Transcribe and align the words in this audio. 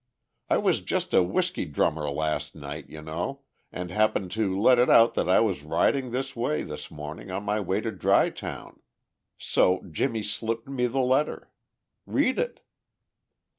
I 0.49 0.57
was 0.57 0.81
just 0.81 1.13
a 1.13 1.21
whiskey 1.21 1.65
drummer 1.65 2.09
last 2.09 2.55
night, 2.55 2.89
you 2.89 3.03
know, 3.03 3.43
and 3.71 3.91
happened 3.91 4.31
to 4.31 4.59
let 4.59 4.79
it 4.79 4.89
out 4.89 5.13
that 5.13 5.29
I 5.29 5.39
was 5.41 5.61
riding 5.61 6.09
this 6.09 6.35
way 6.35 6.63
this 6.63 6.89
morning 6.89 7.29
on 7.29 7.43
my 7.43 7.59
way 7.59 7.81
to 7.81 7.91
Dry 7.91 8.31
Town. 8.31 8.79
So 9.37 9.85
Jimmie 9.91 10.23
slipped 10.23 10.67
me 10.67 10.87
the 10.87 11.01
letter! 11.01 11.51
Read 12.07 12.39
it." 12.39 12.61